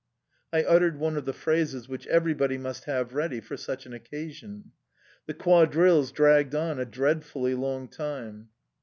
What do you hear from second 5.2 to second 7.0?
The quadrilles dragged on a